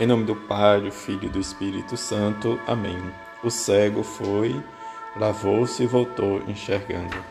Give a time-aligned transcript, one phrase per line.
[0.00, 2.58] Em nome do Pai, do Filho e do Espírito Santo.
[2.66, 2.98] Amém.
[3.44, 4.58] O cego foi,
[5.14, 7.22] lavou-se e voltou enxergando.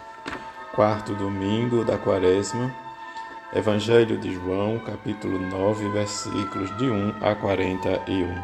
[0.71, 2.71] Quarto domingo da Quaresma.
[3.55, 8.35] Evangelho de João, capítulo 9, versículos de 1 a 41.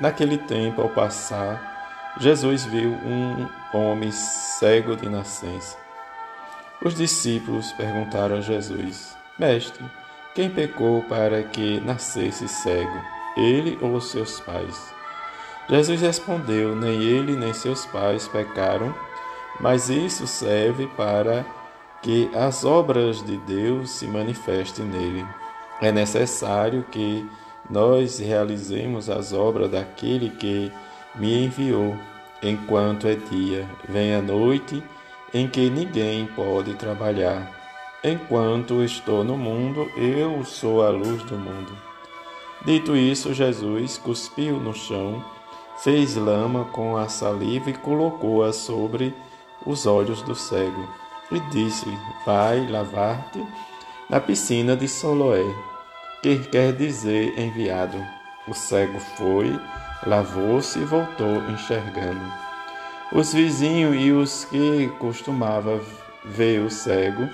[0.00, 5.78] Naquele tempo, ao passar, Jesus viu um homem cego de nascença.
[6.82, 9.84] Os discípulos perguntaram a Jesus: Mestre,
[10.34, 13.15] quem pecou para que nascesse cego?
[13.36, 14.94] Ele ou seus pais?
[15.68, 18.94] Jesus respondeu: Nem ele nem seus pais pecaram,
[19.60, 21.44] mas isso serve para
[22.02, 25.26] que as obras de Deus se manifestem nele.
[25.80, 27.28] É necessário que
[27.68, 30.72] nós realizemos as obras daquele que
[31.16, 31.96] me enviou,
[32.42, 33.68] enquanto é dia.
[33.88, 34.82] Vem a noite
[35.34, 37.50] em que ninguém pode trabalhar.
[38.04, 41.85] Enquanto estou no mundo, eu sou a luz do mundo.
[42.66, 45.24] Dito isso, Jesus cuspiu no chão,
[45.84, 49.14] fez lama com a saliva e colocou-a sobre
[49.64, 50.84] os olhos do cego.
[51.30, 51.96] E disse-lhe:
[52.26, 53.40] Vai lavar-te
[54.10, 55.44] na piscina de Soloé,
[56.20, 58.04] que quer dizer enviado.
[58.48, 59.56] O cego foi,
[60.04, 62.32] lavou-se e voltou enxergando.
[63.12, 65.80] Os vizinhos e os que costumavam
[66.24, 67.28] ver o cego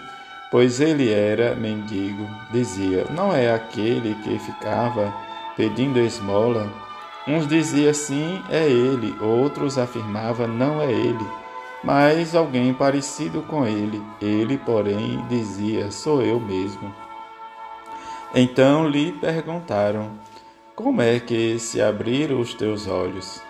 [0.53, 2.29] pois ele era mendigo.
[2.53, 5.13] Dizia: Não é aquele que ficava
[5.57, 6.71] pedindo esmola?
[7.27, 11.27] Uns diziam sim, é ele, outros afirmavam não é ele,
[11.85, 14.03] mas alguém parecido com ele.
[14.21, 16.93] Ele, porém, dizia: Sou eu mesmo.
[18.35, 20.11] Então lhe perguntaram:
[20.75, 23.41] Como é que se abriram os teus olhos?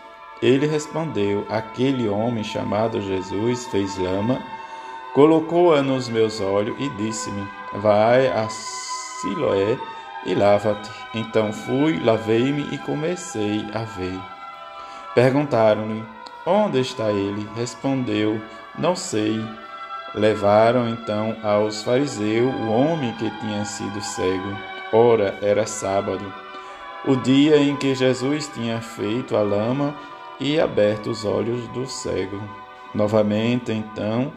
[0.42, 4.39] Ele respondeu: Aquele homem chamado Jesus fez lama
[5.12, 9.78] Colocou-a nos meus olhos e disse-me: Vai a Siloé
[10.27, 10.91] e lava-te.
[11.15, 14.19] Então fui, lavei-me e comecei a ver.
[15.15, 16.05] Perguntaram-lhe:
[16.47, 17.48] Onde está ele?
[17.55, 18.41] Respondeu:
[18.78, 19.45] Não sei.
[20.15, 24.56] Levaram então aos fariseus o homem que tinha sido cego.
[24.93, 26.33] Ora, era sábado,
[27.06, 29.94] o dia em que Jesus tinha feito a lama
[30.39, 32.43] e aberto os olhos do cego.
[32.94, 34.31] Novamente, então,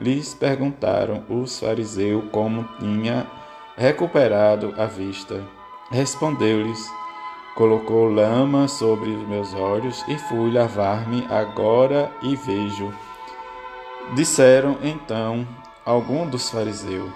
[0.00, 3.26] lhes perguntaram os fariseus como tinha
[3.78, 5.40] recuperado a vista.
[5.88, 6.90] Respondeu-lhes:
[7.54, 12.92] Colocou lama sobre os meus olhos e fui lavar-me agora e vejo.
[14.14, 15.46] Disseram então
[15.86, 17.10] alguns dos fariseus: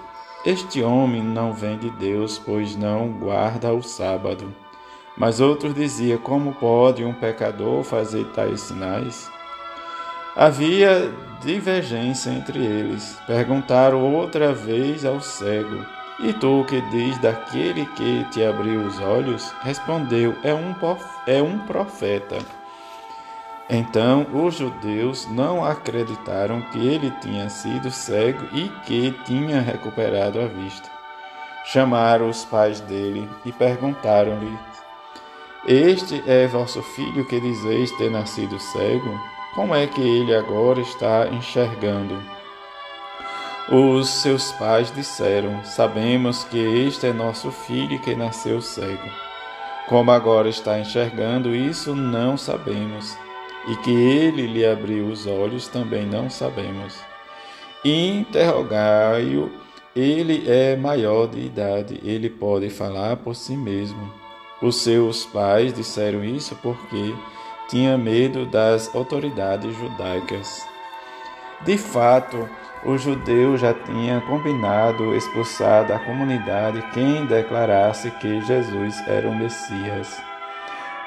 [0.45, 4.55] Este homem não vem de Deus, pois não guarda o sábado.
[5.17, 9.29] Mas outros diziam: Como pode um pecador fazer tais sinais?
[10.33, 13.19] Havia divergência entre eles.
[13.27, 15.85] Perguntaram outra vez ao cego:
[16.19, 19.51] E tu que diz daquele que te abriu os olhos?
[19.61, 20.75] Respondeu: É um,
[21.25, 22.37] é um profeta.
[23.69, 30.45] Então os judeus não acreditaram que ele tinha sido cego e que tinha recuperado a
[30.45, 30.89] vista.
[31.65, 34.57] Chamaram os pais dele e perguntaram-lhe:
[35.65, 39.33] Este é vosso filho que dizeis ter nascido cego?
[39.53, 42.19] como é que ele agora está enxergando?
[43.69, 49.09] Os seus pais disseram: Sabemos que este é nosso filho que nasceu cego.
[49.87, 53.17] Como agora está enxergando, isso não sabemos.
[53.67, 56.99] E que ele lhe abriu os olhos também não sabemos.
[57.85, 59.49] Interrogai-o,
[59.95, 64.11] ele é maior de idade, ele pode falar por si mesmo.
[64.61, 67.13] Os seus pais disseram isso porque
[67.69, 70.65] tinha medo das autoridades judaicas.
[71.65, 72.49] De fato,
[72.85, 80.21] os judeus já tinham combinado expulsar da comunidade quem declarasse que Jesus era o Messias.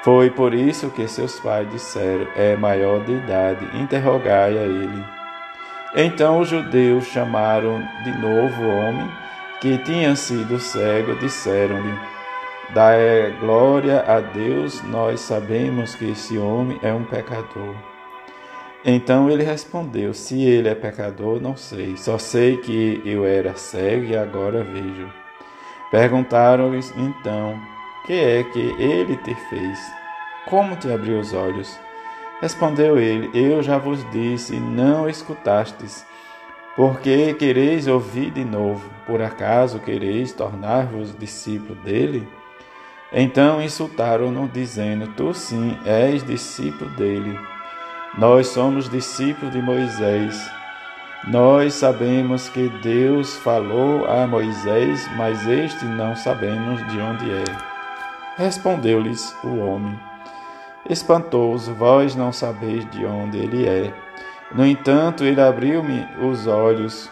[0.02, 5.04] Foi por isso que seus pais disseram: É maior de idade, interrogai a ele.
[5.94, 9.10] Então os judeus chamaram de novo o homem
[9.60, 11.98] que tinha sido cego, disseram-lhe:
[12.70, 17.74] Dai glória a Deus, nós sabemos que esse homem é um pecador.
[18.84, 21.96] Então ele respondeu: Se ele é pecador, não sei.
[21.96, 25.10] Só sei que eu era cego e agora vejo.
[25.90, 27.58] Perguntaram-lhes então:
[28.06, 29.78] Que é que ele te fez?
[30.46, 31.78] Como te abriu os olhos?
[32.40, 36.04] Respondeu ele: Eu já vos disse, não escutastes.
[36.76, 38.82] Porque quereis ouvir de novo?
[39.06, 42.28] Por acaso quereis tornar-vos discípulo dele?
[43.10, 47.38] Então insultaram-no, dizendo: Tu sim és discípulo dele.
[48.16, 50.50] Nós somos discípulos de Moisés.
[51.26, 57.44] Nós sabemos que Deus falou a Moisés, mas este não sabemos de onde é.
[58.38, 60.00] Respondeu-lhes o homem:
[60.88, 63.92] Espantoso, vós não sabeis de onde ele é.
[64.50, 67.10] No entanto, ele abriu-me os olhos.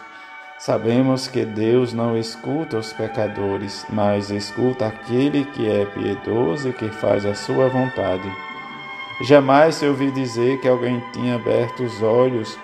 [0.57, 6.89] Sabemos que Deus não escuta os pecadores, mas escuta aquele que é piedoso e que
[6.89, 8.44] faz a sua vontade.
[9.21, 12.59] Jamais se ouvi dizer que alguém tinha aberto os olhos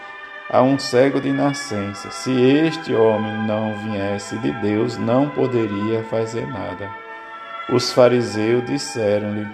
[0.50, 2.12] a um cego de nascença.
[2.12, 6.92] Se este homem não viesse de Deus, não poderia fazer nada.
[7.70, 9.48] Os fariseus disseram-lhe: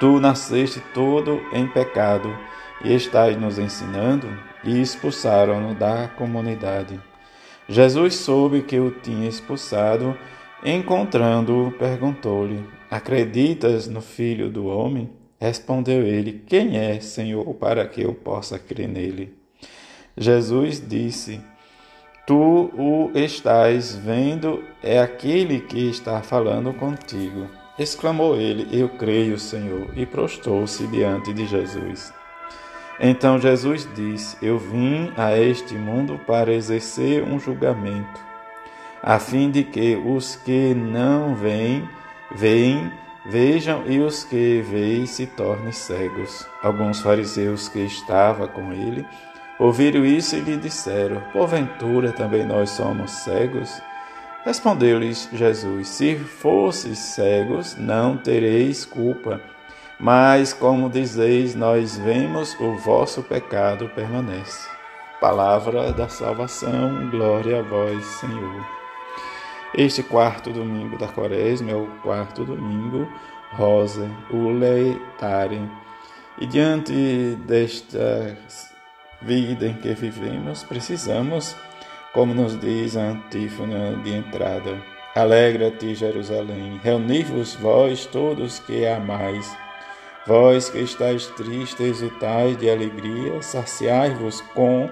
[0.00, 2.34] Tu nasceste todo em pecado
[2.82, 4.26] e estás nos ensinando?
[4.64, 6.98] E expulsaram-no da comunidade.
[7.68, 10.16] Jesus soube que o tinha expulsado,
[10.64, 15.23] encontrando-o, perguntou-lhe: Acreditas no Filho do Homem?
[15.44, 19.34] Respondeu ele: Quem é, Senhor, para que eu possa crer nele?
[20.16, 21.38] Jesus disse:
[22.26, 27.46] Tu o estás vendo, é aquele que está falando contigo.
[27.78, 32.10] Exclamou ele: Eu creio, Senhor, e prostou-se diante de Jesus.
[32.98, 38.18] Então Jesus disse: Eu vim a este mundo para exercer um julgamento,
[39.02, 41.86] a fim de que os que não veem,
[42.34, 42.90] veem,
[43.26, 46.46] vejam, e os que veem se tornem cegos.
[46.62, 49.06] Alguns fariseus que estavam com ele
[49.58, 53.80] Ouviram isso e lhe disseram: Porventura também nós somos cegos?
[54.44, 59.40] Respondeu-lhes Jesus: Se fosses cegos, não tereis culpa.
[59.98, 64.68] Mas, como dizeis, nós vemos o vosso pecado permanece.
[65.20, 68.83] Palavra da salvação, glória a vós, Senhor.
[69.76, 73.08] Este quarto domingo da quaresma é o quarto domingo
[73.50, 75.60] rosa, o leitare.
[76.38, 78.38] E diante desta
[79.20, 81.56] vida em que vivemos, precisamos,
[82.12, 84.80] como nos diz a antífona de entrada,
[85.16, 89.56] Alegra-te, Jerusalém, reuni-vos vós todos que amais,
[90.24, 94.88] vós que estáis tristes, exultais de alegria, saciai-vos com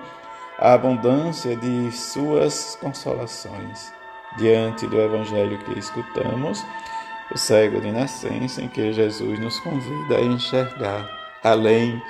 [0.59, 4.02] a abundância de suas consolações.
[4.37, 6.65] Diante do evangelho que escutamos,
[7.31, 11.07] o cego de nascença em que Jesus nos convida a enxergar
[11.43, 12.03] além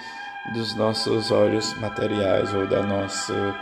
[0.55, 3.55] dos nossos olhos materiais ou da nossa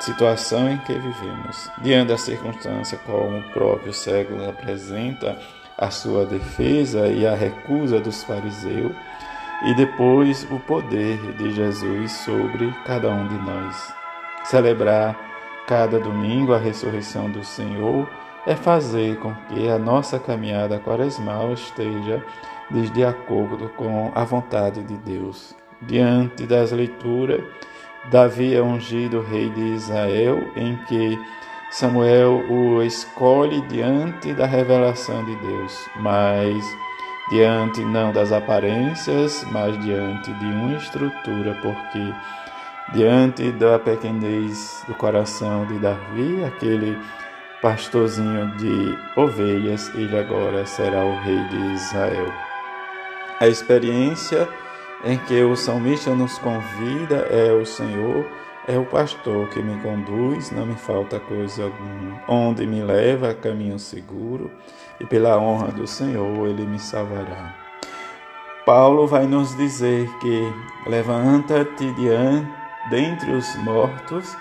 [0.00, 1.70] situação em que vivemos.
[1.82, 5.38] Diante da circunstância, como o próprio cego apresenta
[5.76, 8.92] a sua defesa e a recusa dos fariseus,
[9.66, 13.94] e depois o poder de Jesus sobre cada um de nós.
[14.44, 15.29] Celebrar
[15.70, 18.04] cada domingo a ressurreição do Senhor
[18.44, 22.20] é fazer com que a nossa caminhada quaresmal esteja
[22.92, 25.54] de acordo com a vontade de Deus.
[25.82, 27.40] Diante das leituras,
[28.10, 31.16] Davi é ungido rei de Israel, em que
[31.70, 36.64] Samuel o escolhe diante da revelação de Deus, mas
[37.30, 42.12] diante não das aparências, mas diante de uma estrutura, porque
[42.92, 46.98] diante da pequenez do coração de Davi, aquele
[47.62, 52.32] pastorzinho de ovelhas, ele agora será o rei de Israel.
[53.38, 54.48] A experiência
[55.04, 58.26] em que o salmista nos convida é o Senhor,
[58.66, 62.20] é o pastor que me conduz, não me falta coisa alguma.
[62.28, 64.50] Onde me leva, caminho seguro,
[64.98, 67.54] e pela honra do Senhor ele me salvará.
[68.66, 70.52] Paulo vai nos dizer que
[70.86, 74.36] levanta-te diante dentre os mortos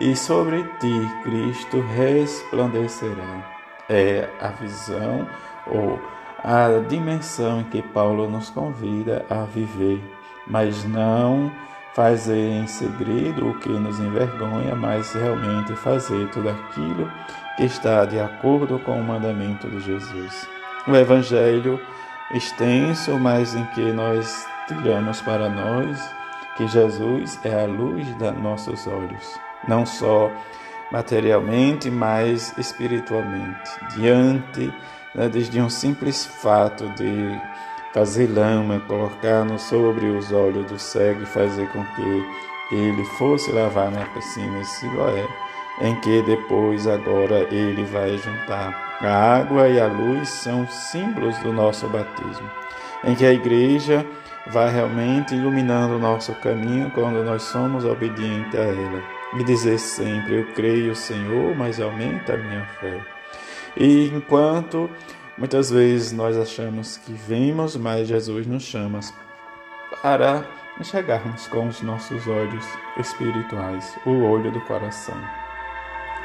[0.00, 3.54] e sobre ti Cristo resplandecerá.
[3.88, 5.26] É a visão
[5.66, 6.00] ou
[6.42, 10.02] a dimensão em que Paulo nos convida a viver,
[10.46, 11.50] mas não
[11.94, 17.10] fazer em segredo o que nos envergonha, mas realmente fazer tudo aquilo
[17.56, 20.48] que está de acordo com o mandamento de Jesus.
[20.88, 21.80] O Evangelho
[22.32, 26.23] extenso, mas em que nós tiramos para nós
[26.56, 30.30] que Jesus é a luz dos nossos olhos, não só
[30.90, 33.70] materialmente, mas espiritualmente.
[33.96, 34.72] Diante
[35.14, 37.40] né, desde um simples fato de
[37.92, 43.52] fazer lama, colocar no sobre os olhos do cego e fazer com que ele fosse
[43.52, 45.26] lavar na piscina de Siloé,
[45.80, 51.52] em que depois agora ele vai juntar a água e a luz são símbolos do
[51.52, 52.50] nosso batismo,
[53.06, 54.04] em que a igreja
[54.46, 59.02] vai realmente iluminando o nosso caminho quando nós somos obedientes a ela.
[59.36, 63.00] E dizer sempre, eu creio, Senhor, mas aumenta a minha fé.
[63.76, 64.88] E enquanto
[65.36, 69.00] muitas vezes nós achamos que vemos, mas Jesus nos chama
[70.02, 70.44] para
[70.78, 72.64] enxergarmos com os nossos olhos
[72.98, 75.16] espirituais, o olho do coração,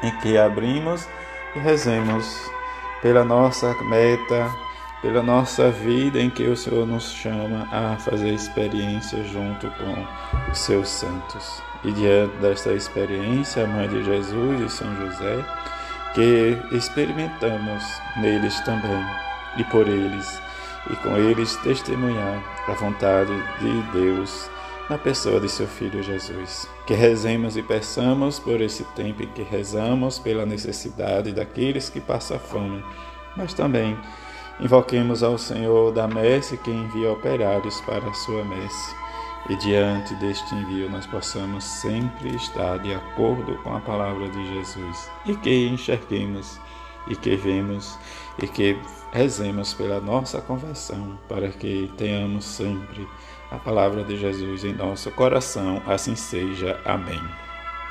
[0.04, 1.08] em que abrimos
[1.56, 2.50] e rezemos
[3.02, 4.52] pela nossa meta
[5.02, 10.58] pela nossa vida em que o Senhor nos chama a fazer experiência junto com os
[10.58, 11.62] seus santos.
[11.84, 15.46] E diante desta experiência, a Mãe de Jesus e São José,
[16.14, 17.84] que experimentamos
[18.18, 19.06] neles também
[19.58, 20.42] e por eles,
[20.90, 24.50] e com eles testemunhar a vontade de Deus
[24.90, 26.68] na pessoa de seu Filho Jesus.
[26.86, 32.40] Que rezemos e peçamos por esse tempo em que rezamos pela necessidade daqueles que passam
[32.40, 32.84] fome,
[33.38, 33.98] mas também
[34.60, 38.96] invoquemos ao Senhor da messe que envia operários para a sua messe.
[39.50, 45.10] E diante deste envio nós possamos sempre estar de acordo com a palavra de Jesus
[45.26, 46.60] e que enxerguemos
[47.08, 47.98] e que vemos
[48.42, 48.78] e que
[49.12, 53.08] rezemos pela nossa conversão para que tenhamos sempre
[53.50, 55.82] a palavra de Jesus em nosso coração.
[55.88, 56.80] Assim seja.
[56.86, 57.49] Amém.